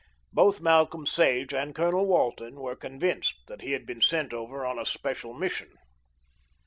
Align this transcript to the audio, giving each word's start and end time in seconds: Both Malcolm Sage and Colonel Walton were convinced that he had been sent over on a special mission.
Both 0.33 0.61
Malcolm 0.61 1.05
Sage 1.05 1.53
and 1.53 1.75
Colonel 1.75 2.07
Walton 2.07 2.55
were 2.59 2.75
convinced 2.75 3.35
that 3.47 3.61
he 3.61 3.73
had 3.73 3.85
been 3.85 4.01
sent 4.01 4.33
over 4.33 4.65
on 4.65 4.79
a 4.79 4.85
special 4.87 5.31
mission. 5.35 5.77